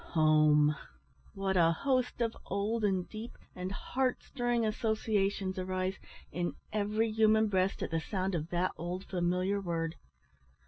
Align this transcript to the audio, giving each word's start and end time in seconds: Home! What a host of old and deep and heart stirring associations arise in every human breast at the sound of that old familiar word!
Home! 0.13 0.75
What 1.35 1.55
a 1.57 1.71
host 1.71 2.21
of 2.21 2.35
old 2.47 2.83
and 2.83 3.07
deep 3.07 3.37
and 3.55 3.71
heart 3.71 4.23
stirring 4.23 4.65
associations 4.65 5.59
arise 5.59 5.99
in 6.31 6.55
every 6.73 7.11
human 7.11 7.45
breast 7.49 7.83
at 7.83 7.91
the 7.91 8.01
sound 8.01 8.33
of 8.33 8.49
that 8.49 8.71
old 8.79 9.05
familiar 9.05 9.61
word! 9.61 9.93